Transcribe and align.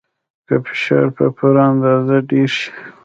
که 0.47 0.55
فشار 0.65 1.05
په 1.17 1.25
پوره 1.37 1.61
اندازه 1.71 2.15
ډیر 2.29 2.49
شي. 2.57 2.69